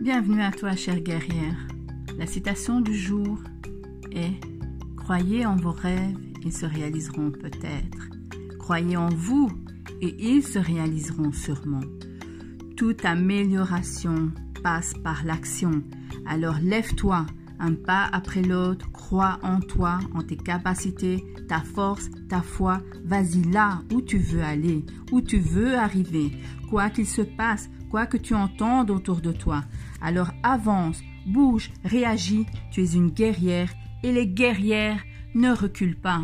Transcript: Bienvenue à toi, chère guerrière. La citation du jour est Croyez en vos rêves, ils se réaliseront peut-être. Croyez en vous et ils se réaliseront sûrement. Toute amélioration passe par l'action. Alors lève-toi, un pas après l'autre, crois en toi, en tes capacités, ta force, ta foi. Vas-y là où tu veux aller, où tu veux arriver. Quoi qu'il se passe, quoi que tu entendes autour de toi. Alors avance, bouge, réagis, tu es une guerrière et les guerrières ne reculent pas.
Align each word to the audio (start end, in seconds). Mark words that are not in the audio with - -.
Bienvenue 0.00 0.42
à 0.42 0.52
toi, 0.52 0.76
chère 0.76 1.00
guerrière. 1.00 1.56
La 2.16 2.26
citation 2.26 2.80
du 2.80 2.94
jour 2.94 3.40
est 4.12 4.38
Croyez 4.96 5.44
en 5.44 5.56
vos 5.56 5.72
rêves, 5.72 6.16
ils 6.44 6.52
se 6.52 6.66
réaliseront 6.66 7.32
peut-être. 7.32 8.08
Croyez 8.60 8.96
en 8.96 9.08
vous 9.08 9.50
et 10.00 10.14
ils 10.20 10.44
se 10.44 10.60
réaliseront 10.60 11.32
sûrement. 11.32 11.80
Toute 12.76 13.04
amélioration 13.04 14.30
passe 14.62 14.94
par 15.02 15.24
l'action. 15.24 15.82
Alors 16.26 16.58
lève-toi, 16.62 17.26
un 17.58 17.74
pas 17.74 18.08
après 18.12 18.42
l'autre, 18.42 18.92
crois 18.92 19.40
en 19.42 19.58
toi, 19.58 19.98
en 20.14 20.22
tes 20.22 20.36
capacités, 20.36 21.24
ta 21.48 21.58
force, 21.58 22.08
ta 22.28 22.40
foi. 22.40 22.82
Vas-y 23.04 23.42
là 23.50 23.82
où 23.92 24.00
tu 24.00 24.18
veux 24.18 24.44
aller, 24.44 24.84
où 25.10 25.20
tu 25.20 25.40
veux 25.40 25.74
arriver. 25.74 26.30
Quoi 26.70 26.88
qu'il 26.88 27.06
se 27.06 27.22
passe, 27.22 27.68
quoi 27.88 28.06
que 28.06 28.16
tu 28.16 28.34
entendes 28.34 28.90
autour 28.90 29.20
de 29.20 29.32
toi. 29.32 29.64
Alors 30.00 30.30
avance, 30.42 31.00
bouge, 31.26 31.70
réagis, 31.84 32.46
tu 32.70 32.82
es 32.82 32.92
une 32.94 33.10
guerrière 33.10 33.70
et 34.02 34.12
les 34.12 34.26
guerrières 34.26 35.02
ne 35.34 35.52
reculent 35.52 36.00
pas. 36.00 36.22